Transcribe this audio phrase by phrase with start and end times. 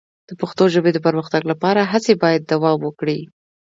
[0.29, 3.19] د پښتو ژبې د پرمختګ لپاره هڅې باید دوام وکړي.